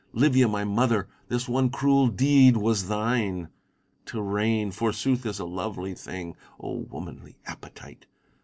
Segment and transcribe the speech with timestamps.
[0.13, 3.49] Livia, my mother, this one cruel deed was thine!
[4.07, 6.35] To reign, forsooth, is a lovely thing.
[6.59, 8.07] O womanly appetite